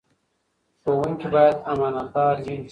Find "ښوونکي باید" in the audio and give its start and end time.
0.81-1.57